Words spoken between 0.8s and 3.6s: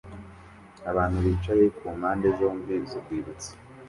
Abantu bicaye kumpande zombi z'urwibutso